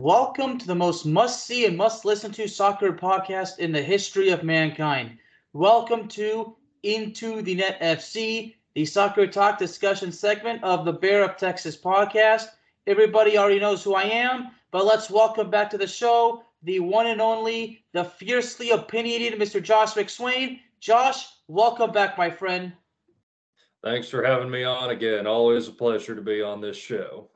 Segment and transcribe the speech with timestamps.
[0.00, 4.28] Welcome to the most must see and must listen to soccer podcast in the history
[4.28, 5.18] of mankind.
[5.54, 6.54] Welcome to
[6.84, 12.46] Into the Net FC, the soccer talk discussion segment of the Bear of Texas podcast.
[12.86, 17.08] Everybody already knows who I am, but let's welcome back to the show the one
[17.08, 19.60] and only, the fiercely opinionated Mr.
[19.60, 20.60] Josh McSwain.
[20.78, 22.72] Josh, welcome back, my friend.
[23.82, 25.26] Thanks for having me on again.
[25.26, 27.28] Always a pleasure to be on this show.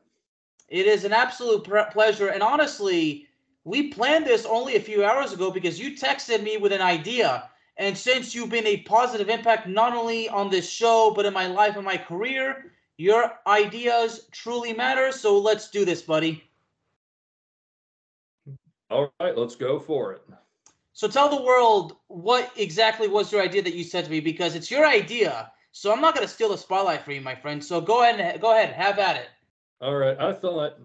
[0.73, 2.29] It is an absolute pre- pleasure.
[2.29, 3.29] And honestly,
[3.65, 7.51] we planned this only a few hours ago because you texted me with an idea.
[7.77, 11.47] And since you've been a positive impact not only on this show, but in my
[11.47, 15.13] life and my career, your ideas truly matter.
[15.13, 16.43] So let's do this, buddy.
[18.91, 20.23] All right, let's go for it.
[20.95, 24.55] So tell the world what exactly was your idea that you said to me because
[24.55, 25.53] it's your idea.
[25.73, 27.63] So I'm not going to steal the spotlight for you, my friend.
[27.63, 29.29] So go ahead and go ahead, have at it.
[29.83, 30.17] All right.
[30.21, 30.79] I thought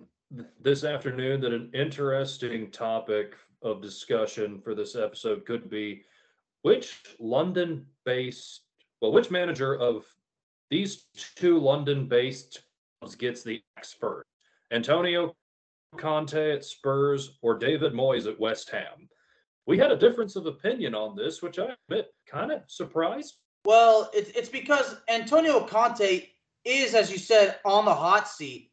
[0.59, 6.01] this afternoon that an interesting topic of discussion for this episode could be
[6.63, 8.61] which London based,
[8.99, 10.03] well, which manager of
[10.71, 12.63] these two London based
[13.19, 13.61] gets the
[13.99, 14.27] first?
[14.71, 15.35] Antonio
[15.97, 19.07] Conte at Spurs or David Moyes at West Ham?
[19.67, 23.35] We had a difference of opinion on this, which I admit kind of surprised.
[23.63, 26.29] Well, it's, it's because Antonio Conte
[26.65, 28.66] is, as you said, on the hot seat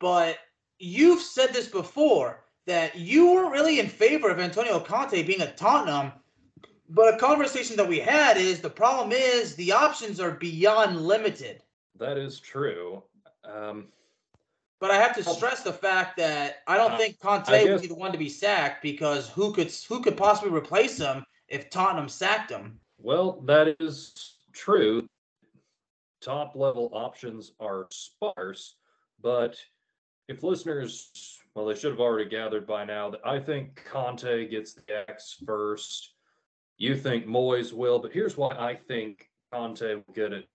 [0.00, 0.38] but
[0.78, 5.56] you've said this before that you weren't really in favor of Antonio Conte being at
[5.56, 6.12] Tottenham.
[6.88, 11.62] But a conversation that we had is the problem is the options are beyond limited.
[11.98, 13.04] That is true.
[13.44, 13.88] Um,
[14.80, 17.82] but I have to stress the fact that I don't uh, think Conte guess, would
[17.82, 21.70] be the one to be sacked because who could who could possibly replace him if
[21.70, 22.80] Tottenham sacked him?
[22.98, 25.06] Well, that is true.
[26.22, 28.76] Top level options are sparse,
[29.20, 29.56] but
[30.30, 34.74] if listeners, well, they should have already gathered by now that I think Conte gets
[34.74, 36.14] the X first.
[36.78, 40.48] You think Moyes will, but here's why I think Conte will get it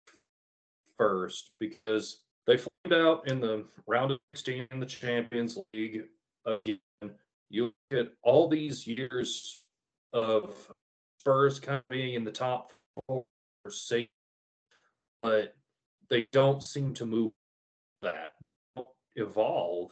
[0.97, 6.03] first because they flamed out in the round of 16 in the Champions League
[6.45, 6.79] again.
[7.49, 9.61] You get all these years
[10.13, 10.55] of
[11.19, 12.71] Spurs kind of being in the top
[13.07, 13.25] four,
[15.21, 15.53] but
[16.09, 17.33] they don't seem to move
[18.01, 18.34] that
[19.15, 19.91] evolve.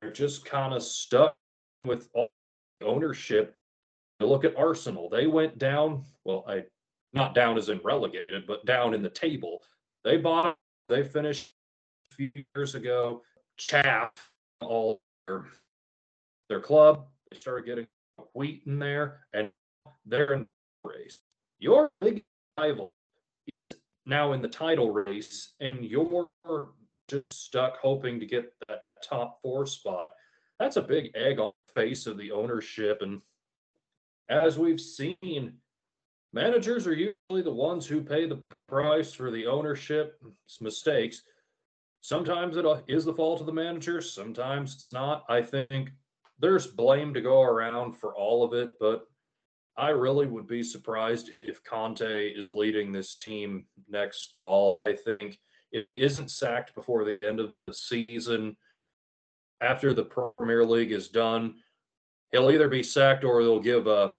[0.00, 1.34] They're just kind of stuck
[1.84, 2.08] with
[2.82, 3.54] ownership.
[4.20, 5.08] You look at Arsenal.
[5.08, 6.64] They went down, well, I
[7.14, 9.62] not down as in relegated, but down in the table.
[10.02, 10.56] They bought,
[10.88, 11.54] they finished
[12.12, 13.22] a few years ago,
[13.56, 14.10] chaff
[14.60, 15.44] all their,
[16.48, 17.06] their club.
[17.30, 17.86] They started getting
[18.34, 19.50] wheat in there, and
[20.04, 20.40] they're in
[20.82, 21.20] the race.
[21.60, 22.24] Your big
[22.58, 22.92] rival
[23.46, 26.28] is now in the title race, and your
[27.08, 30.08] just stuck hoping to get that top four spot.
[30.58, 33.02] That's a big egg on the face of the ownership.
[33.02, 33.20] And
[34.28, 35.54] as we've seen,
[36.32, 41.22] managers are usually the ones who pay the price for the ownership's mistakes.
[42.00, 45.24] Sometimes it uh, is the fault of the manager, sometimes it's not.
[45.28, 45.90] I think
[46.38, 49.06] there's blame to go around for all of it, but
[49.76, 54.80] I really would be surprised if Conte is leading this team next fall.
[54.86, 55.38] I think
[55.74, 58.56] it isn't sacked before the end of the season,
[59.60, 61.56] after the Premier League is done,
[62.32, 64.12] he'll either be sacked or they'll give a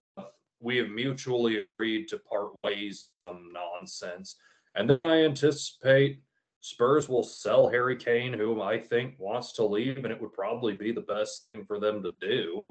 [0.62, 4.36] we have mutually agreed to part ways some nonsense.
[4.74, 6.22] And then I anticipate
[6.62, 10.74] Spurs will sell Harry Kane, whom I think wants to leave, and it would probably
[10.74, 12.63] be the best thing for them to do.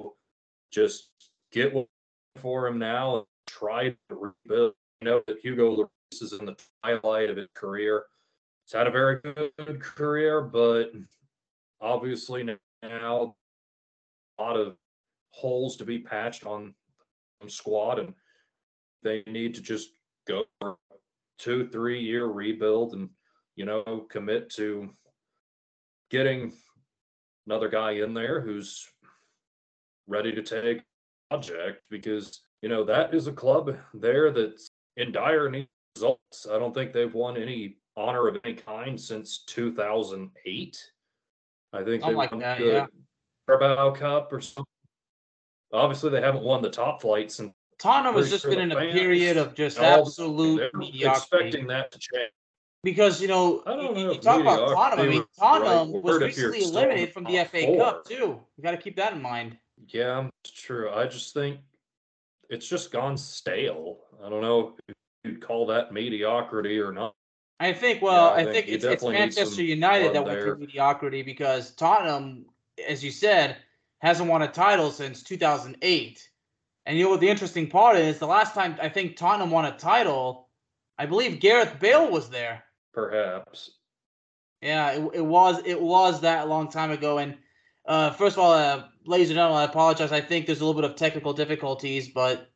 [0.73, 1.11] Just
[1.53, 1.73] get
[2.41, 4.73] for him now and try to rebuild.
[5.01, 8.05] You know that Hugo Lloris is in the twilight of his career.
[8.64, 10.93] He's had a very good career, but
[11.81, 12.43] obviously
[12.82, 13.34] now
[14.38, 14.76] a lot of
[15.31, 16.75] holes to be patched on
[17.46, 18.14] squad, and
[19.02, 19.90] they need to just
[20.26, 20.76] go for
[21.38, 23.11] two, three year rebuild and
[23.56, 24.90] you know, commit to
[26.11, 26.52] getting
[27.46, 28.87] another guy in there who's
[30.06, 30.82] ready to take
[31.31, 36.46] project because you know that is a club there that's in dire need results.
[36.50, 40.91] I don't think they've won any honor of any kind since 2008.
[41.73, 42.87] I think they like won that, the yeah.
[43.46, 44.64] Carabao Cup or something.
[45.73, 49.37] Obviously, they haven't won the top flight since Tottenham has just been in a period
[49.37, 51.05] of just absolute mediocrity.
[51.05, 52.31] expecting that to change.
[52.82, 55.06] Because you know, I don't you, you talk about Tottenham.
[55.06, 58.40] I mean, the right was word if you're recently eliminated from the FA Cup too.
[58.56, 59.58] You got to keep that in mind.
[59.88, 60.90] Yeah, it's true.
[60.90, 61.58] I just think
[62.50, 63.99] it's just gone stale.
[64.25, 64.94] I don't know if
[65.25, 67.14] you'd call that mediocrity or not.
[67.64, 68.02] I think.
[68.02, 70.44] Well, I I think think it's, it's Manchester United that went there.
[70.44, 72.46] through mediocrity because Tottenham,
[72.87, 73.56] as you said,
[73.99, 76.28] hasn't won a title since 2008.
[76.87, 78.19] And you know what the interesting part is?
[78.19, 80.49] The last time I think Tottenham won a title,
[80.99, 82.64] I believe Gareth Bale was there.
[82.93, 83.70] Perhaps.
[84.61, 87.19] Yeah, it, it was it was that long time ago.
[87.19, 87.37] And
[87.87, 90.12] uh, first of all, uh, ladies and gentlemen, I apologize.
[90.12, 92.50] I think there's a little bit of technical difficulties, but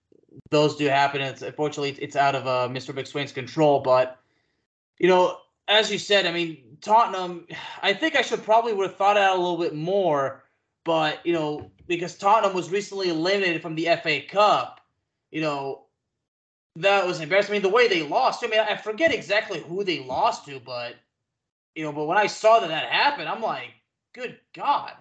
[0.51, 1.21] those do happen.
[1.23, 2.95] It's unfortunately it's out of uh, Mr.
[2.95, 3.81] McSwain's control.
[3.81, 4.19] But
[4.99, 7.47] you know, as you said, I mean Tottenham.
[7.83, 10.45] I think I should probably would have thought out a little bit more.
[10.85, 14.81] But you know, because Tottenham was recently eliminated from the FA Cup,
[15.31, 15.85] you know,
[16.77, 17.53] that was embarrassing.
[17.53, 18.45] I mean, the way they lost.
[18.45, 20.97] I mean, I forget exactly who they lost to, but
[21.75, 23.71] you know, but when I saw that that happened, I'm like,
[24.15, 24.93] good God.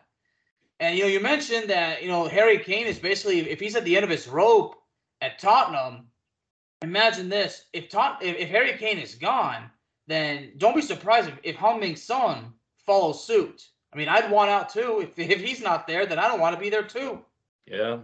[0.80, 3.84] And you know, you mentioned that you know Harry Kane is basically if he's at
[3.84, 4.76] the end of his rope
[5.22, 6.08] at Tottenham.
[6.84, 9.72] Imagine this: if Tot- if, if Harry Kane is gone,
[10.08, 12.54] then don't be surprised if, if Heung-Min Son
[12.86, 13.62] follows suit.
[13.94, 15.02] I mean, I'd want out too.
[15.02, 17.20] If if he's not there, then I don't want to be there too.
[17.66, 18.00] Yeah.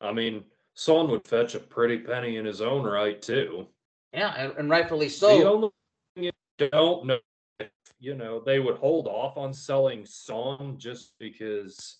[0.00, 0.44] I mean,
[0.74, 3.66] Son would fetch a pretty penny in his own right, too.
[4.12, 5.52] Yeah, and, and rightfully the so.
[5.54, 5.70] only
[6.14, 7.18] thing you don't know,
[7.60, 11.98] if, you know, they would hold off on selling Son just because,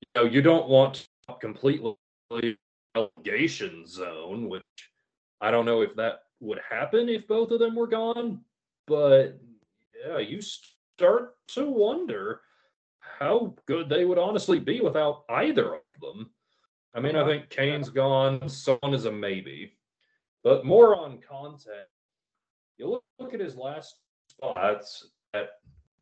[0.00, 1.94] you know, you don't want to completely
[2.94, 4.62] relegation zone, which
[5.40, 8.40] I don't know if that would happen if both of them were gone,
[8.86, 9.38] but
[10.06, 12.40] yeah, you start to wonder
[13.00, 16.30] how good they would honestly be without either of them.
[16.94, 19.72] I mean, I think Kane's gone, Son is a maybe.
[20.44, 21.66] But more on Conte,
[22.76, 23.96] you look, look at his last
[24.28, 25.50] spots at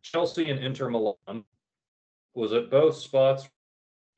[0.03, 1.44] Chelsea and Inter Milan,
[2.35, 3.50] was at both spots for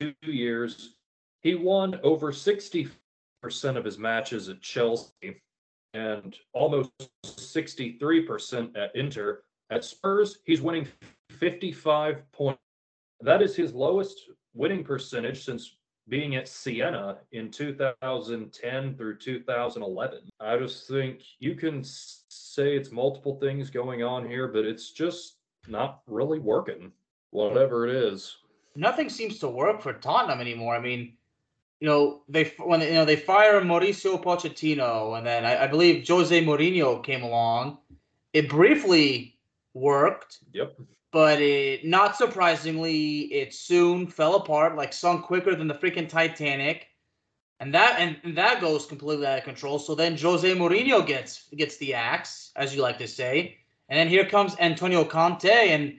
[0.01, 0.95] two years.
[1.41, 2.89] He won over 60%
[3.63, 5.41] of his matches at Chelsea
[5.93, 6.91] and almost
[7.25, 9.43] 63% at Inter.
[9.69, 10.87] At Spurs, he's winning
[11.31, 12.59] 55 points.
[13.21, 15.75] That is his lowest winning percentage since
[16.07, 20.19] being at Siena in 2010 through 2011.
[20.39, 25.35] I just think you can say it's multiple things going on here, but it's just
[25.67, 26.91] not really working,
[27.29, 28.37] whatever it is.
[28.75, 30.75] nothing seems to work for Tottenham anymore.
[30.75, 31.13] I mean,
[31.79, 36.07] you know, they when you know they fire Mauricio Pochettino, and then I, I believe
[36.07, 37.77] Jose Mourinho came along.
[38.33, 39.37] It briefly
[39.73, 40.75] worked, Yep.
[41.11, 46.87] but it not surprisingly, it soon fell apart, like sunk quicker than the freaking Titanic.
[47.61, 49.79] And that and, and that goes completely out of control.
[49.79, 53.57] So then Jose Mourinho gets gets the axe, as you like to say.
[53.89, 55.97] And then here comes Antonio Conte and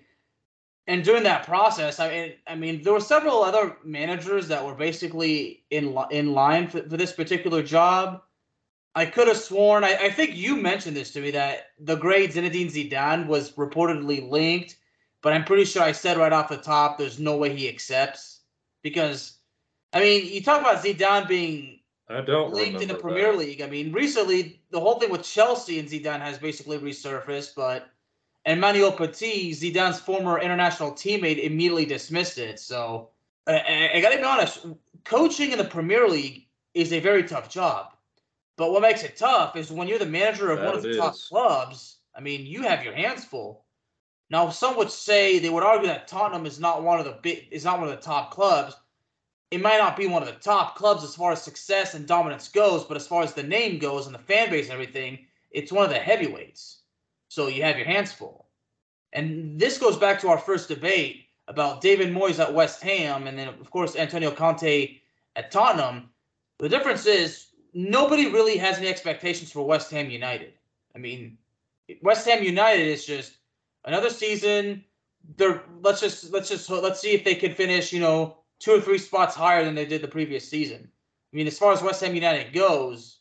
[0.86, 4.74] and during that process, I mean, I mean, there were several other managers that were
[4.74, 8.22] basically in in line for, for this particular job.
[8.94, 9.84] I could have sworn.
[9.84, 14.28] I, I think you mentioned this to me that the great Zinedine Zidane was reportedly
[14.28, 14.76] linked,
[15.22, 18.40] but I'm pretty sure I said right off the top, there's no way he accepts
[18.82, 19.38] because,
[19.92, 23.38] I mean, you talk about Zidane being I don't linked in the Premier that.
[23.38, 23.62] League.
[23.62, 27.88] I mean, recently the whole thing with Chelsea and Zidane has basically resurfaced, but
[28.46, 32.58] Emmanuel Petit, Zidane's former international teammate, immediately dismissed it.
[32.58, 33.10] So
[33.46, 34.66] I, I, I gotta be honest,
[35.04, 37.94] coaching in the Premier League is a very tough job.
[38.56, 40.90] But what makes it tough is when you're the manager of That one of the
[40.90, 41.98] it top clubs.
[42.14, 43.64] I mean, you have your hands full.
[44.30, 47.48] Now, some would say they would argue that Tottenham is not one of the big,
[47.50, 48.76] is not one of the top clubs.
[49.50, 52.48] it might not be one of the top clubs as far as success and dominance
[52.48, 55.72] goes, but as far as the name goes and the fan base and everything, it's
[55.72, 56.79] one of the heavyweights.
[57.30, 58.48] So you have your hands full.
[59.12, 63.38] And this goes back to our first debate about David Moyes at West Ham and
[63.38, 65.00] then, of course, Antonio Conte
[65.36, 66.10] at Tottenham.
[66.58, 70.54] The difference is nobody really has any expectations for West Ham United.
[70.96, 71.38] I mean,
[72.02, 73.36] West Ham United is just
[73.84, 74.84] another season.
[75.36, 78.80] They're let's just let's just let's see if they can finish, you know, two or
[78.80, 80.90] three spots higher than they did the previous season.
[81.32, 83.20] I mean, as far as West Ham United goes,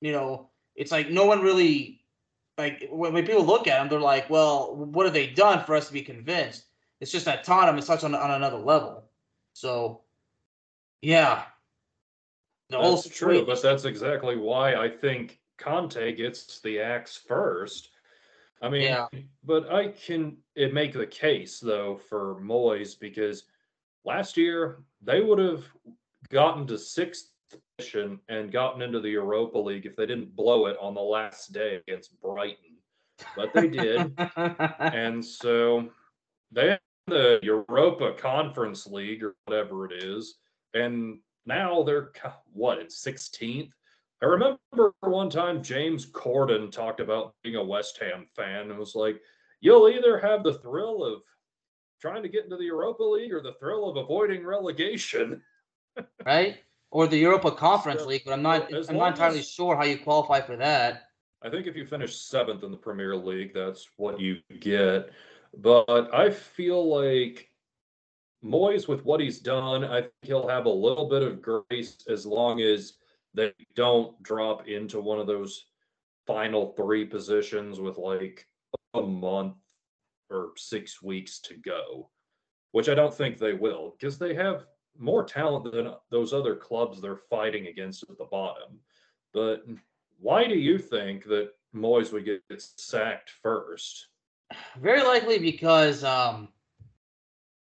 [0.00, 1.99] you know, it's like no one really
[2.58, 5.74] like when, when people look at them, they're like, well, what have they done for
[5.74, 6.64] us to be convinced?
[7.00, 9.04] It's just that Tottenham is such on, on another level.
[9.54, 10.02] So,
[11.02, 11.44] yeah,
[12.68, 17.90] the that's true, but that's exactly why I think Conte gets the axe first.
[18.62, 19.06] I mean, yeah.
[19.42, 23.44] but I can it make the case though for Moyes because
[24.04, 25.64] last year they would have
[26.28, 27.29] gotten to sixth
[27.80, 31.52] position and gotten into the Europa League if they didn't blow it on the last
[31.52, 32.76] day against Brighton.
[33.36, 34.12] But they did.
[34.78, 35.88] and so
[36.52, 40.36] they the Europa Conference League or whatever it is.
[40.74, 42.12] And now they're
[42.52, 43.70] what in 16th.
[44.22, 48.94] I remember one time James Corden talked about being a West Ham fan and was
[48.94, 49.20] like,
[49.60, 51.22] "You'll either have the thrill of
[52.00, 55.42] trying to get into the Europa League or the thrill of avoiding relegation."
[56.26, 56.58] right?
[56.90, 59.98] Or the Europa Conference League, but I'm not I'm not entirely as, sure how you
[59.98, 61.04] qualify for that.
[61.42, 65.10] I think if you finish seventh in the Premier League, that's what you get.
[65.56, 67.48] But I feel like
[68.44, 72.26] Moyes, with what he's done, I think he'll have a little bit of grace as
[72.26, 72.94] long as
[73.34, 75.66] they don't drop into one of those
[76.26, 78.46] final three positions with like
[78.94, 79.56] a month
[80.30, 82.08] or six weeks to go,
[82.72, 84.66] which I don't think they will because they have
[84.98, 88.78] more talent than those other clubs they're fighting against at the bottom.
[89.32, 89.64] But
[90.18, 94.08] why do you think that Moyes would get sacked first?
[94.80, 96.48] Very likely because um,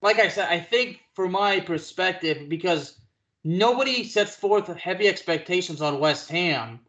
[0.03, 3.01] like I said, I think from my perspective, because
[3.45, 6.81] nobody sets forth heavy expectations on West Ham,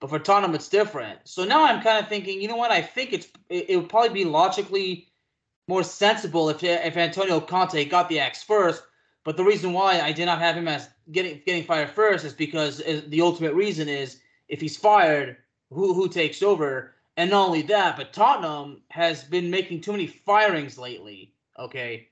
[0.00, 1.20] but for Tottenham it's different.
[1.24, 2.70] So now I'm kind of thinking, you know what?
[2.70, 5.08] I think it's it, it would probably be logically
[5.68, 8.82] more sensible if if Antonio Conte got the axe first.
[9.24, 12.32] But the reason why I did not have him as getting getting fired first is
[12.32, 15.36] because is, the ultimate reason is if he's fired,
[15.70, 16.94] who who takes over?
[17.16, 21.34] And not only that, but Tottenham has been making too many firings lately.
[21.58, 22.08] Okay,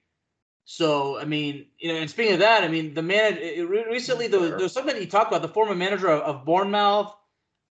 [0.64, 3.36] so I mean, you know, and speaking of that, I mean, the man
[3.68, 7.12] recently there was, there was something he talked about the former manager of, of Bournemouth,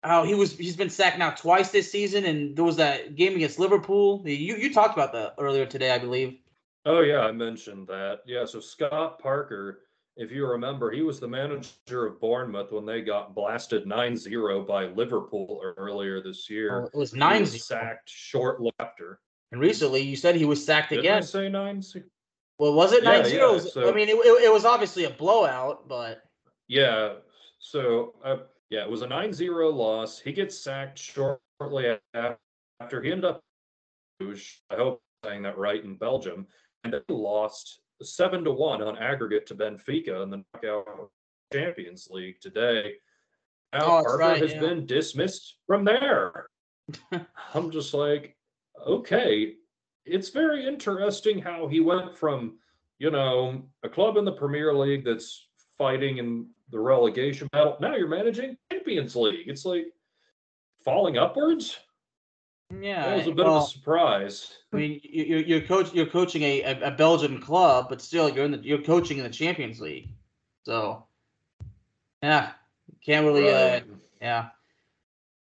[0.03, 3.35] how he was he's been sacked now twice this season, and there was that game
[3.35, 4.23] against Liverpool.
[4.25, 6.39] You you talked about that earlier today, I believe.
[6.87, 8.21] Oh yeah, I mentioned that.
[8.27, 9.81] Yeah, so Scott Parker,
[10.17, 14.87] if you remember, he was the manager of Bournemouth when they got blasted 9-0 by
[14.87, 16.85] Liverpool earlier this year.
[16.85, 19.19] Oh, it was 9 sacked shortly after.
[19.51, 21.19] And recently, you said he was sacked Didn't again.
[21.19, 22.05] I say 9 0.
[22.61, 23.53] well, was it 9 yeah, 0?
[23.55, 26.23] Yeah, so, I mean, it, it, it, was obviously a blowout, but.
[26.69, 27.15] Yeah.
[27.59, 28.37] So, uh,
[28.71, 30.21] yeah, it was a 9 0 loss.
[30.21, 33.41] He gets sacked shortly after he ended up,
[34.21, 36.47] I hope I'm saying that right, in Belgium,
[37.09, 41.11] lost 7 to 1 on aggregate to Benfica in the knockout
[41.53, 42.95] Champions League today.
[43.73, 44.61] Now, oh, Parker right, has yeah.
[44.61, 46.47] been dismissed from there.
[47.55, 48.37] I'm just like,
[48.87, 49.55] okay,
[50.05, 52.59] it's very interesting how he went from,
[52.99, 57.77] you know, a club in the Premier League that's fighting in the relegation battle.
[57.81, 59.49] Now you're managing Champions League.
[59.49, 59.87] It's like
[60.85, 61.77] falling upwards.
[62.81, 64.53] Yeah, that was a bit well, of a surprise.
[64.73, 68.51] I mean, you're you're coach you're coaching a, a Belgian club, but still you're in
[68.51, 70.09] the you're coaching in the Champions League.
[70.65, 71.05] So,
[72.23, 72.53] yeah,
[73.05, 73.83] can't really, uh, right.
[73.83, 74.49] uh, yeah.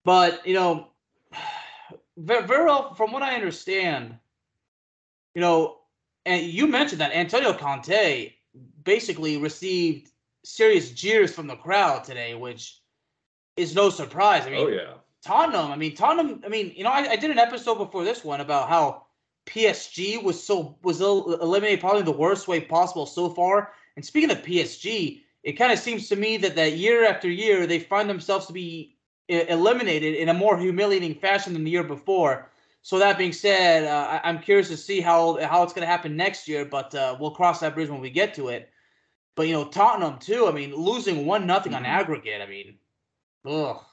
[0.05, 0.89] But you know,
[2.17, 4.15] very, very well from what I understand,
[5.33, 5.79] you know,
[6.27, 8.33] and you mentioned that Antonio Conte
[8.83, 10.11] basically received
[10.43, 12.81] serious jeers from the crowd today, which
[13.57, 14.45] is no surprise.
[14.45, 15.71] I mean, oh yeah, Tottenham.
[15.71, 16.41] I mean, Tottenham.
[16.45, 19.05] I mean, you know, I, I did an episode before this one about how
[19.45, 23.73] PSG was so was eliminated probably the worst way possible so far.
[23.95, 27.65] And speaking of PSG, it kind of seems to me that that year after year
[27.65, 28.95] they find themselves to be
[29.27, 32.49] eliminated in a more humiliating fashion than the year before.
[32.81, 35.91] So that being said, uh, I, am curious to see how how it's going to
[35.91, 38.69] happen next year, but uh, we'll cross that bridge when we get to it.
[39.35, 40.47] But you know, Tottenham too.
[40.47, 41.91] I mean, losing one nothing on mm-hmm.
[41.91, 42.41] aggregate.
[42.41, 42.77] I mean,
[43.45, 43.83] ugh.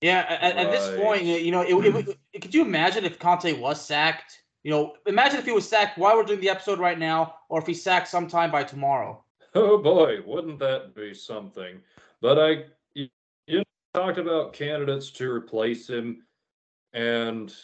[0.00, 3.50] Yeah, at, at this point, you know, it, it, it, could you imagine if Conte
[3.54, 4.42] was sacked?
[4.62, 7.60] You know, imagine if he was sacked while we're doing the episode right now, or
[7.60, 9.22] if he sacked sometime by tomorrow.
[9.54, 11.80] Oh boy, wouldn't that be something?
[12.20, 13.08] But I, you
[13.46, 13.62] you
[13.94, 16.26] talked about candidates to replace him,
[16.92, 17.54] and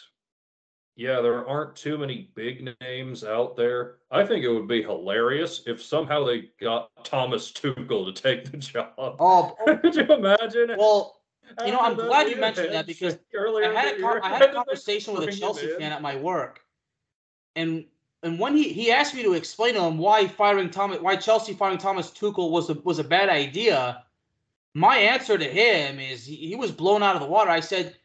[0.95, 3.97] yeah, there aren't too many big names out there.
[4.09, 8.57] I think it would be hilarious if somehow they got Thomas Tuchel to take the
[8.57, 8.93] job.
[8.97, 10.75] Oh, Could you imagine?
[10.77, 11.21] well,
[11.65, 14.53] you know, I'm glad you mentioned that because earlier I had a I had a
[14.53, 16.61] conversation with a Chelsea fan at my work,
[17.55, 17.85] and
[18.21, 21.53] and when he he asked me to explain to him why firing Thomas why Chelsea
[21.53, 24.03] firing Thomas Tuchel was a, was a bad idea,
[24.73, 27.49] my answer to him is he, he was blown out of the water.
[27.49, 27.95] I said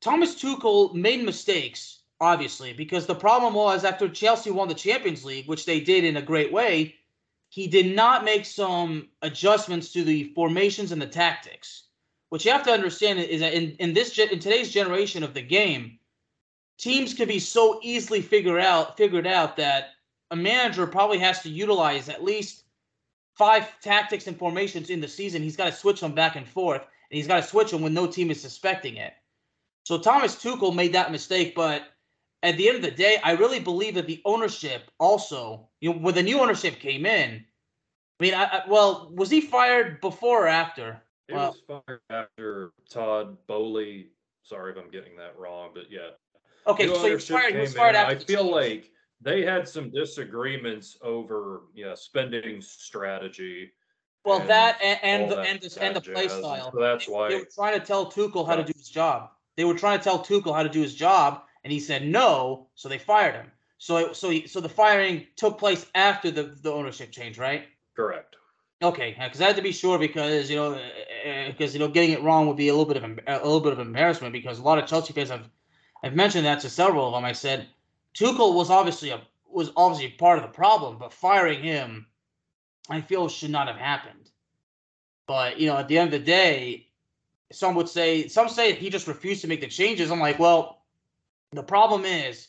[0.00, 5.48] Thomas Tuchel made mistakes obviously because the problem was after Chelsea won the Champions League,
[5.48, 6.94] which they did in a great way,
[7.48, 11.84] he did not make some adjustments to the formations and the tactics.
[12.30, 15.42] What you have to understand is that in, in this in today's generation of the
[15.42, 15.98] game,
[16.78, 19.90] teams can be so easily figured out figured out that
[20.30, 22.62] a manager probably has to utilize at least
[23.34, 25.42] five tactics and formations in the season.
[25.42, 27.94] He's got to switch them back and forth, and he's got to switch them when
[27.94, 29.12] no team is suspecting it.
[29.84, 31.82] So Thomas Tuchel made that mistake, but
[32.44, 35.98] at the end of the day, I really believe that the ownership also, you know,
[35.98, 37.44] when the new ownership came in,
[38.20, 41.02] I mean, I, I, well, was he fired before or after?
[41.30, 44.08] He Well- was fired after Todd Boehly.
[44.42, 46.10] Sorry if I'm getting that wrong, but yeah.
[46.66, 47.54] Okay, New so he was fired.
[47.54, 48.16] Was fired after.
[48.16, 53.70] I feel like they had some disagreements over yeah spending strategy.
[54.24, 56.72] well, and that and, and the that- and the, and the play style.
[56.72, 59.30] so that's They- why- they were trying to tell Tuchel how to do his job.
[59.56, 62.70] They were trying to tell Tuchel how to do his job, and he said no,
[62.74, 63.52] so they fired him.
[63.78, 67.68] So it, so he, so the firing took place after the the ownership change, right?
[67.94, 68.36] Correct.
[68.82, 71.80] Okay, uh, because I had to be sure because you know uh, uh, because you
[71.80, 74.32] know getting it wrong would be a little bit of a little bit of embarrassment
[74.32, 75.48] because a lot of Chelsea fans have
[76.02, 77.24] I've mentioned that to several of them.
[77.24, 77.68] I said
[78.14, 82.06] Tuchel was obviously a was obviously part of the problem, but firing him,
[82.88, 84.30] I feel should not have happened.
[85.26, 86.88] But you know, at the end of the day,
[87.52, 90.10] some would say some say he just refused to make the changes.
[90.10, 90.84] I'm like, well,
[91.52, 92.48] the problem is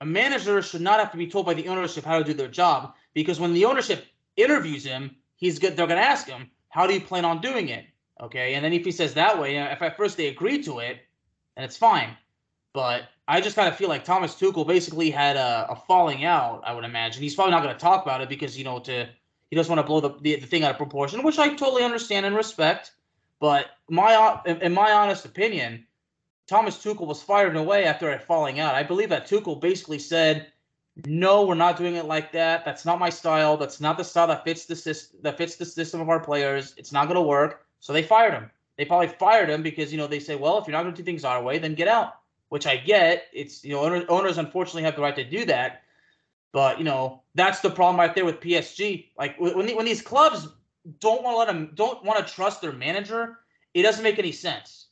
[0.00, 2.46] a manager should not have to be told by the ownership how to do their
[2.46, 4.06] job because when the ownership
[4.36, 5.76] interviews him, he's good.
[5.76, 7.86] They're going to ask him, "How do you plan on doing it?"
[8.20, 10.98] Okay, and then if he says that way, if at first they agree to it,
[11.56, 12.16] then it's fine.
[12.72, 16.62] But I just kind of feel like Thomas Tuchel basically had a, a falling out.
[16.66, 19.08] I would imagine he's probably not going to talk about it because you know to
[19.50, 21.84] he doesn't want to blow the, the, the thing out of proportion, which I totally
[21.84, 22.92] understand and respect.
[23.40, 25.86] But my in, my honest opinion,
[26.46, 28.74] Thomas Tuchel was fired away after a falling out.
[28.74, 30.52] I believe that Tuchel basically said,
[31.06, 32.64] "No, we're not doing it like that.
[32.64, 33.56] That's not my style.
[33.56, 35.20] That's not the style that fits the system.
[35.22, 36.74] That fits the system of our players.
[36.76, 38.50] It's not going to work." So they fired him.
[38.76, 41.02] They probably fired him because you know they say, "Well, if you're not going to
[41.02, 42.14] do things our way, then get out."
[42.48, 43.24] Which I get.
[43.32, 45.82] It's you know owners, owners unfortunately have the right to do that,
[46.52, 49.10] but you know that's the problem right there with PSG.
[49.18, 50.48] Like when when, these clubs
[51.00, 53.38] don't want to let them don't want to trust their manager,
[53.74, 54.86] it doesn't make any sense.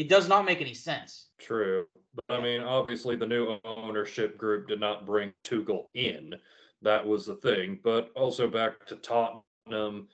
[0.00, 1.26] It does not make any sense.
[1.38, 1.84] True.
[2.14, 6.36] But I mean, obviously, the new ownership group did not bring Tuchel in.
[6.80, 7.80] That was the thing.
[7.84, 10.08] But also back to Tottenham,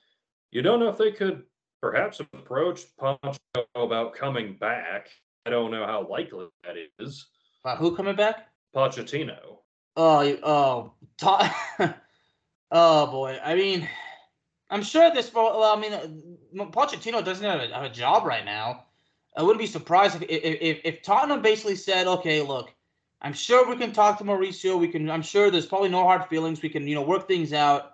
[0.51, 1.43] you don't know if they could
[1.81, 3.39] perhaps approach Poncho
[3.75, 5.07] about coming back.
[5.45, 7.25] I don't know how likely that is.
[7.63, 8.49] Uh, who coming back?
[8.75, 9.59] Pochettino.
[9.95, 10.91] Oh,
[11.23, 11.53] oh,
[12.71, 13.39] oh boy.
[13.41, 13.87] I mean,
[14.69, 15.33] I'm sure this.
[15.33, 16.37] Well, I mean,
[16.71, 18.86] Pochettino doesn't have a, have a job right now.
[19.37, 22.73] I wouldn't be surprised if, if if Tottenham basically said, "Okay, look,
[23.21, 24.79] I'm sure we can talk to Mauricio.
[24.79, 25.09] We can.
[25.09, 26.61] I'm sure there's probably no hard feelings.
[26.61, 27.93] We can, you know, work things out."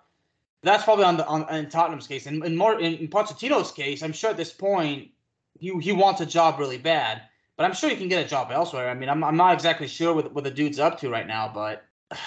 [0.64, 4.02] That's probably on the on in Tottenham's case, and in more in, in Pochettino's case,
[4.02, 5.12] I'm sure at this point
[5.60, 7.24] he he wants a job really bad.
[7.58, 8.90] But I'm sure he can get a job elsewhere.
[8.90, 11.52] I mean, I'm I'm not exactly sure what what the dude's up to right now,
[11.54, 11.84] but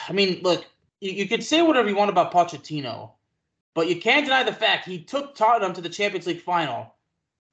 [0.09, 0.67] I mean, look,
[1.01, 3.13] you, you could say whatever you want about Pochettino,
[3.75, 6.95] but you can't deny the fact he took Tottenham to the Champions League final,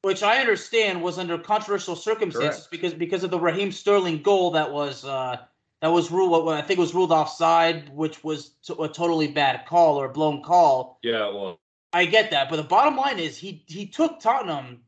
[0.03, 2.71] which I understand was under controversial circumstances Correct.
[2.71, 5.37] because because of the Raheem Sterling goal that was uh,
[5.81, 6.49] that was ruled.
[6.49, 10.13] I think it was ruled offside, which was t- a totally bad call or a
[10.13, 10.99] blown call.
[11.03, 11.59] Yeah, well,
[11.93, 14.81] I get that, but the bottom line is he he took Tottenham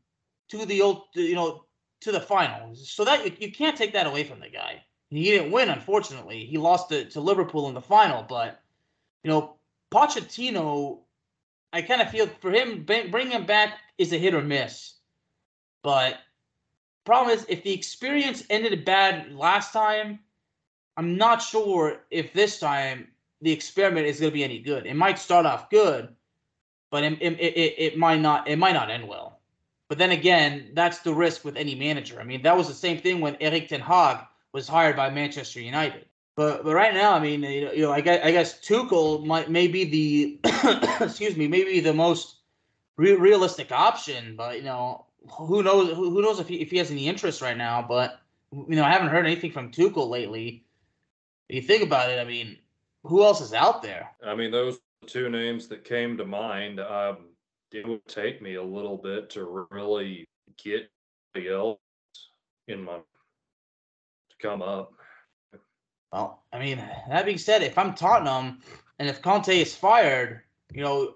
[0.50, 1.64] to the old you know
[2.02, 4.84] to the final, so that you, you can't take that away from the guy.
[5.08, 6.44] He didn't win, unfortunately.
[6.44, 8.60] He lost to, to Liverpool in the final, but
[9.24, 9.56] you know
[9.90, 10.98] Pochettino,
[11.72, 14.95] I kind of feel for him bring- bringing him back is a hit or miss.
[15.86, 16.18] But
[17.04, 20.18] problem is, if the experience ended bad last time,
[20.96, 23.06] I'm not sure if this time
[23.40, 24.84] the experiment is going to be any good.
[24.84, 26.08] It might start off good,
[26.90, 29.38] but it, it, it, it might not it might not end well.
[29.88, 32.20] But then again, that's the risk with any manager.
[32.20, 35.60] I mean, that was the same thing when Erik Ten Hag was hired by Manchester
[35.60, 36.06] United.
[36.34, 39.68] But but right now, I mean, you know, I guess I guess Tuchel might may
[39.68, 40.40] be the
[41.00, 42.38] excuse me, maybe the most
[42.96, 44.34] re- realistic option.
[44.34, 45.90] But you know, who knows?
[45.90, 47.84] Who, who knows if he if he has any interest right now?
[47.86, 48.20] But
[48.52, 50.64] you know, I haven't heard anything from Tuchel lately.
[51.48, 52.58] If you think about it, I mean,
[53.04, 54.10] who else is out there?
[54.24, 56.80] I mean, those two names that came to mind.
[56.80, 57.28] Um,
[57.72, 60.28] it would take me a little bit to really
[60.62, 60.90] get
[61.34, 61.78] the else
[62.68, 64.92] in my to come up.
[66.12, 68.60] Well, I mean, that being said, if I'm Tottenham
[68.98, 71.14] and if Conte is fired, you know,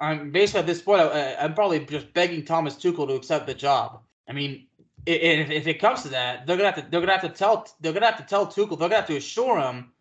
[0.00, 3.54] I'm basically at this point, I, I'm probably just begging Thomas Tuchel to accept the
[3.54, 4.00] job.
[4.28, 4.66] I mean,
[5.06, 7.66] if, if it comes to that, they're gonna have to they're gonna have to tell
[7.80, 9.92] they're gonna have to tell Tuchel they're gonna have to assure him,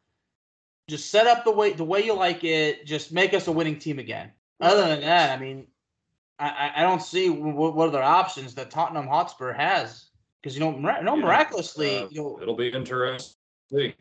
[0.87, 3.77] just set up the way the way you like it, just make us a winning
[3.79, 4.31] team again.
[4.61, 5.67] Other than that, I mean,
[6.37, 10.09] I I don't see what, what other options that Tottenham Hotspur has
[10.41, 13.93] because you know no miraculously Uh, you know it'll be interesting.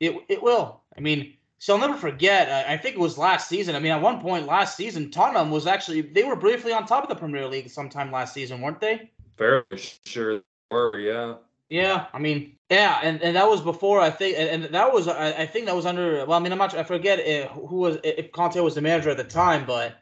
[0.00, 0.82] it it will.
[0.96, 2.48] I mean, so I'll never forget.
[2.50, 3.76] I, I think it was last season.
[3.76, 7.04] I mean, at one point last season, Tottenham was actually they were briefly on top
[7.04, 9.12] of the Premier League sometime last season, weren't they?
[9.38, 9.64] Fairly
[10.04, 11.34] sure they were, yeah.
[11.68, 15.06] Yeah, I mean, yeah, and, and that was before I think, and, and that was
[15.06, 16.26] I, I think that was under.
[16.26, 16.74] Well, I mean, I'm not.
[16.74, 19.98] I forget if, who was eh, if Conte was the manager at the time, but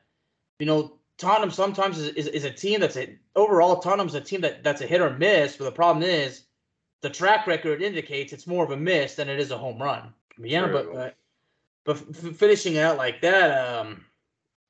[0.60, 4.40] you know, Tottenham sometimes is, is, is a team that's a overall Tottenham's a team
[4.40, 5.58] that that's a hit or miss.
[5.58, 6.44] But the problem is,
[7.02, 10.14] the track record indicates it's more of a miss than it is a home run.
[10.38, 10.72] Yeah, True.
[10.72, 11.16] but but,
[11.84, 14.04] but f- finishing out like that, um,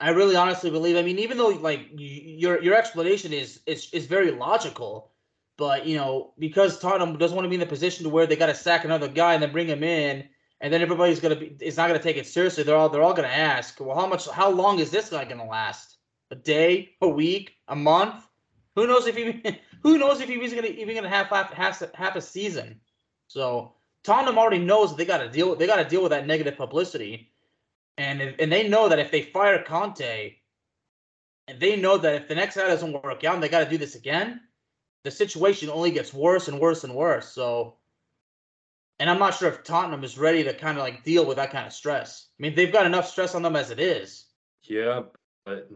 [0.00, 0.96] I really honestly believe.
[0.96, 5.12] I mean, even though like y- your your explanation is is is very logical,
[5.58, 8.36] but you know because Tottenham doesn't want to be in the position to where they
[8.36, 10.28] got to sack another guy and then bring him in,
[10.60, 12.64] and then everybody's gonna be it's not gonna take it seriously.
[12.64, 15.46] They're all they're all gonna ask, well, how much how long is this guy gonna
[15.46, 15.98] last?
[16.30, 18.24] A day, a week, a month?
[18.76, 19.42] Who knows if he
[19.82, 22.80] who knows if he was gonna even gonna have half half, half a season?
[23.26, 26.56] So Tottenham already knows they got to deal they got to deal with that negative
[26.56, 27.32] publicity,
[27.98, 30.36] and and they know that if they fire Conte,
[31.48, 33.70] and they know that if the next guy doesn't work out and they got to
[33.70, 34.40] do this again,
[35.04, 37.28] the situation only gets worse and worse and worse.
[37.28, 37.76] So,
[38.98, 41.50] and I'm not sure if Tottenham is ready to kind of like deal with that
[41.50, 42.28] kind of stress.
[42.38, 44.26] I mean, they've got enough stress on them as it is.
[44.62, 45.02] Yeah,
[45.44, 45.68] but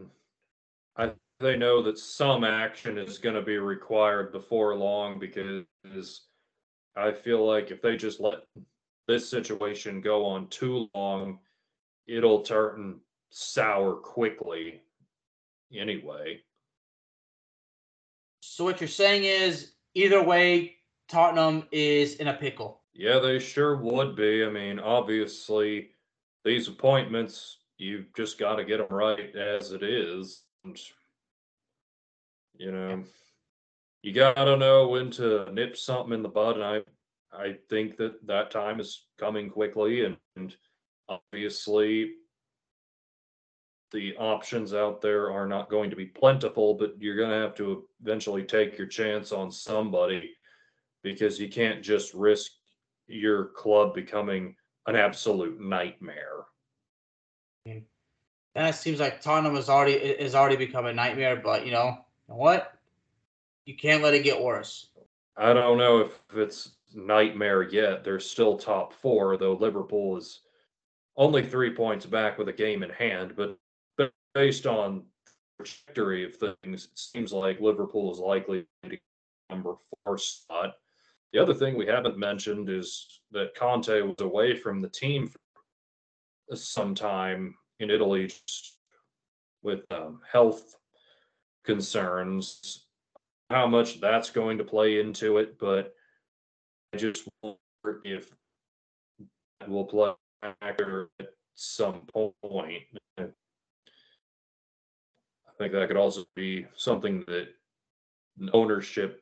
[0.97, 5.65] I they know that some action is going to be required before long because
[6.95, 8.45] I feel like if they just let
[9.07, 11.39] this situation go on too long,
[12.07, 14.81] it'll turn sour quickly.
[15.75, 16.41] Anyway,
[18.41, 20.75] So what you're saying is, either way,
[21.09, 22.81] Tottenham is in a pickle.
[22.93, 24.45] yeah, they sure would be.
[24.45, 25.89] I mean, obviously,
[26.45, 30.43] these appointments, you've just got to get them right as it is.
[30.63, 30.79] And,
[32.57, 33.03] you know,
[34.05, 36.81] you got to know when to nip something in the bud, and I,
[37.33, 40.55] I think that that time is coming quickly, and, and
[41.09, 42.11] obviously,
[43.91, 47.55] the options out there are not going to be plentiful, but you're going to have
[47.55, 50.35] to eventually take your chance on somebody
[51.01, 52.51] because you can't just risk
[53.07, 56.45] your club becoming an absolute nightmare.
[57.65, 57.83] And
[58.55, 61.37] it seems like Tottenham has already is already become a nightmare.
[61.37, 62.74] But you know what?
[63.65, 64.89] You can't let it get worse.
[65.37, 68.03] I don't know if it's nightmare yet.
[68.03, 70.41] They're still top four, though Liverpool is
[71.17, 73.33] only three points back with a game in hand.
[73.35, 73.57] But,
[74.33, 75.03] based on
[75.57, 78.97] trajectory of things, it seems like Liverpool is likely to
[79.49, 80.75] number four spot.
[81.31, 86.55] The other thing we haven't mentioned is that Conte was away from the team for
[86.55, 88.31] some time in Italy
[89.63, 90.75] with um, health
[91.63, 92.84] concerns
[93.49, 95.93] how much that's going to play into it, but
[96.93, 98.31] I just wonder if
[99.59, 100.57] that will play at
[101.55, 102.83] some point.
[103.17, 103.27] I
[105.57, 107.47] think that could also be something that
[108.53, 109.21] ownership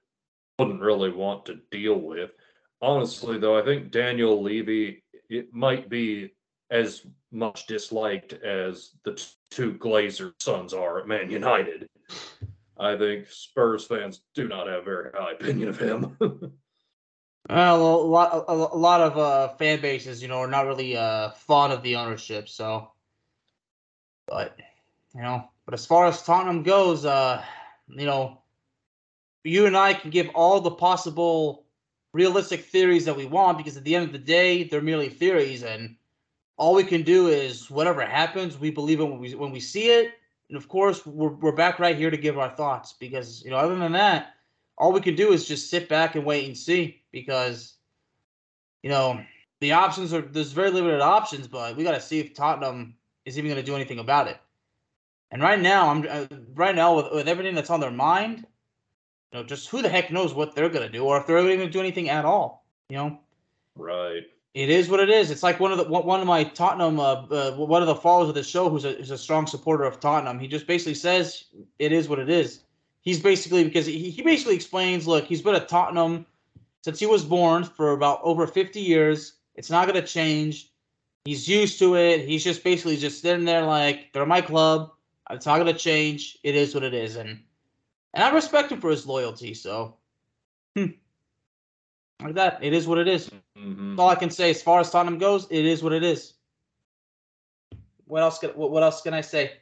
[0.58, 2.32] wouldn't really want to deal with.
[2.82, 6.34] Honestly, though, I think Daniel Levy it might be
[6.70, 11.88] as much disliked as the two Glazer sons are at Man United.
[12.84, 16.18] I think Spurs fans do not have a very high opinion of him.
[17.50, 21.32] Well, a lot, a, lot of uh, fan bases, you know, are not really uh,
[21.32, 22.48] fond of the ownership.
[22.48, 22.92] So,
[24.28, 24.58] but
[25.14, 27.44] you know, but as far as Tottenham goes, uh,
[27.90, 28.42] you know,
[29.44, 31.66] you and I can give all the possible
[32.14, 35.64] realistic theories that we want because at the end of the day, they're merely theories,
[35.64, 35.98] and
[36.56, 39.90] all we can do is whatever happens, we believe it when we when we see
[39.90, 40.14] it,
[40.50, 43.58] and of course, we're we're back right here to give our thoughts because you know,
[43.58, 44.36] other than that,
[44.78, 47.74] all we can do is just sit back and wait and see because
[48.82, 49.20] you know
[49.62, 53.38] the options are there's very limited options, but we got to see if Tottenham is
[53.38, 54.38] even going to do anything about it.
[55.32, 58.46] And right now, I'm uh, right now with, with everything that's on their mind,
[59.32, 61.42] you know, just who the heck knows what they're going to do or if they're
[61.42, 62.66] going to do anything at all.
[62.90, 63.20] You know,
[63.76, 64.24] Right.
[64.54, 65.32] It is what it is.
[65.32, 68.30] It's like one of the one of my Tottenham, uh, uh, one of the followers
[68.30, 70.40] of the show, who's a, who's a strong supporter of Tottenham.
[70.40, 71.46] He just basically says
[71.80, 72.62] it is what it is.
[73.02, 76.26] He's basically because he, he basically explains, look, he's been at Tottenham
[76.84, 79.34] since he was born for about over 50 years.
[79.56, 80.72] It's not going to change.
[81.26, 82.28] He's used to it.
[82.28, 84.92] He's just basically just sitting there like they're my club.
[85.30, 86.38] It's not going to change.
[86.44, 87.40] It is what it is, and
[88.14, 89.54] and I respect him for his loyalty.
[89.54, 89.96] So,
[90.76, 90.88] hmm.
[92.24, 93.30] Like that, it is what it is.
[93.58, 93.98] Mhm.
[94.00, 95.48] All I can say as far as Tottenham goes.
[95.50, 96.34] It is what it is.
[98.06, 98.40] What else?
[98.40, 99.54] Can, what, else can I say?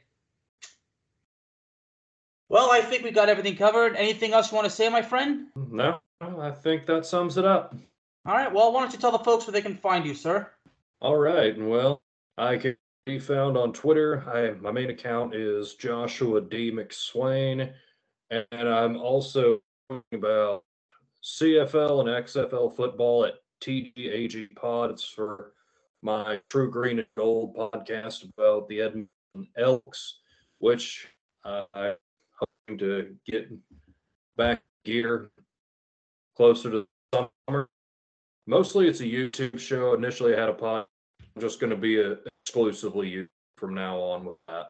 [2.50, 3.96] Well, I think we got everything covered.
[3.96, 5.48] Anything else you want to say, my friend?
[5.56, 7.76] No, I think that sums it up.
[8.26, 8.52] All right.
[8.52, 10.50] Well, why don't you tell the folks where they can find you, sir?
[11.02, 11.58] All right.
[11.58, 12.02] Well,
[12.38, 14.24] I can be found on Twitter.
[14.30, 16.72] I my main account is Joshua D.
[16.72, 17.72] McSwain,
[18.30, 20.64] and I'm also talking about
[21.24, 24.90] CFL and XFL football at TGAG Pod.
[24.90, 25.54] It's for
[26.02, 29.08] my True Green and Gold podcast about the Edmonton
[29.58, 30.20] Elks,
[30.60, 31.08] which
[31.44, 33.52] I'm hoping to get
[34.36, 35.32] back gear
[36.36, 37.70] closer to summer.
[38.48, 39.94] Mostly it's a YouTube show.
[39.94, 40.86] Initially, I had a pod.
[41.36, 44.68] I'm just going to be a, exclusively you from now on with that.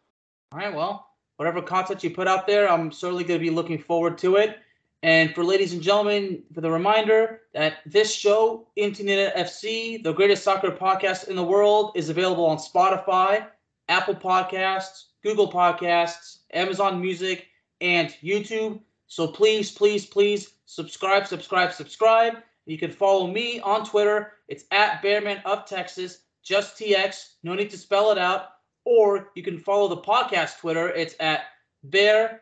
[0.51, 0.73] All right.
[0.73, 4.35] Well, whatever content you put out there, I'm certainly going to be looking forward to
[4.35, 4.59] it.
[5.03, 10.03] And for ladies and gentlemen, for the reminder that this show, Into the Net FC,
[10.03, 13.47] the greatest soccer podcast in the world, is available on Spotify,
[13.89, 17.47] Apple Podcasts, Google Podcasts, Amazon Music,
[17.81, 18.79] and YouTube.
[19.07, 22.35] So please, please, please subscribe, subscribe, subscribe.
[22.65, 24.33] You can follow me on Twitter.
[24.49, 27.33] It's at Bearman of Texas, just TX.
[27.41, 28.49] No need to spell it out.
[28.85, 30.89] Or you can follow the podcast Twitter.
[30.89, 31.45] It's at
[31.83, 32.41] Bear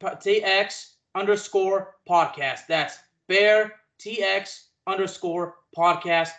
[0.00, 2.66] TX underscore podcast.
[2.68, 6.30] That's Bear TX underscore podcast.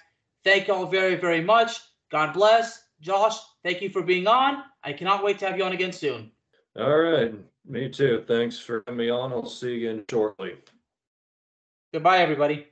[0.43, 1.81] Thank y'all very, very much.
[2.09, 2.83] God bless.
[3.01, 4.63] Josh, thank you for being on.
[4.83, 6.31] I cannot wait to have you on again soon.
[6.79, 7.33] All right.
[7.65, 8.23] Me too.
[8.27, 9.33] Thanks for having me on.
[9.33, 10.55] I'll see you again shortly.
[11.91, 12.67] Goodbye, everybody.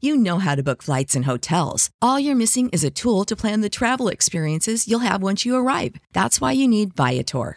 [0.00, 1.90] You know how to book flights and hotels.
[2.02, 5.56] All you're missing is a tool to plan the travel experiences you'll have once you
[5.56, 5.96] arrive.
[6.12, 7.56] That's why you need Viator.